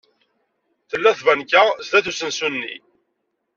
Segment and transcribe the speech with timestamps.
[0.89, 2.75] Tella tbanka sdat usensu-nni.